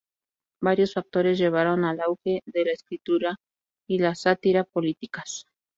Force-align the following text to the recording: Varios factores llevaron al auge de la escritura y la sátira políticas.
Varios 0.63 0.93
factores 0.95 1.37
llevaron 1.37 1.85
al 1.85 1.99
auge 1.99 2.41
de 2.47 2.65
la 2.65 2.71
escritura 2.71 3.35
y 3.87 3.99
la 3.99 4.15
sátira 4.15 4.63
políticas. 4.63 5.45